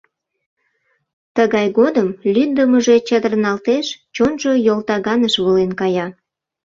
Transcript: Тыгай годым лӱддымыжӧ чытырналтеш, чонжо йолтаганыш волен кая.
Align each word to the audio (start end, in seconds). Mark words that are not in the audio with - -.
Тыгай 1.35 1.67
годым 1.77 2.07
лӱддымыжӧ 2.33 2.95
чытырналтеш, 3.07 3.85
чонжо 4.15 4.51
йолтаганыш 4.67 5.33
волен 5.43 5.71
кая. 5.79 6.07